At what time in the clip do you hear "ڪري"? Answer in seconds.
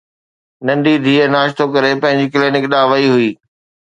1.73-1.91